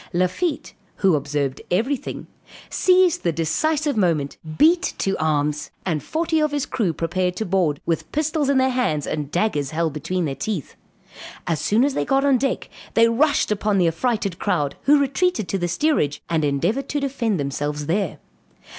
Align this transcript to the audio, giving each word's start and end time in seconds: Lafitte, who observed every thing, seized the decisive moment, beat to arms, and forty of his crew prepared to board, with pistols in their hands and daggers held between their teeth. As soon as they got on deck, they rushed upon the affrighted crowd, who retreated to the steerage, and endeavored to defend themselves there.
Lafitte, 0.13 0.73
who 0.95 1.13
observed 1.15 1.61
every 1.69 1.95
thing, 1.95 2.25
seized 2.71 3.21
the 3.21 3.31
decisive 3.31 3.95
moment, 3.95 4.37
beat 4.57 4.95
to 4.97 5.15
arms, 5.23 5.69
and 5.85 6.01
forty 6.01 6.39
of 6.39 6.49
his 6.49 6.65
crew 6.65 6.91
prepared 6.91 7.35
to 7.35 7.45
board, 7.45 7.79
with 7.85 8.11
pistols 8.11 8.49
in 8.49 8.57
their 8.57 8.71
hands 8.71 9.05
and 9.05 9.29
daggers 9.29 9.69
held 9.69 9.93
between 9.93 10.25
their 10.25 10.33
teeth. 10.33 10.75
As 11.45 11.61
soon 11.61 11.85
as 11.85 11.93
they 11.93 12.03
got 12.03 12.25
on 12.25 12.39
deck, 12.39 12.67
they 12.95 13.07
rushed 13.09 13.51
upon 13.51 13.77
the 13.77 13.87
affrighted 13.87 14.39
crowd, 14.39 14.75
who 14.85 14.99
retreated 14.99 15.47
to 15.49 15.59
the 15.59 15.67
steerage, 15.67 16.23
and 16.31 16.43
endeavored 16.43 16.89
to 16.89 16.99
defend 16.99 17.39
themselves 17.39 17.85
there. 17.85 18.17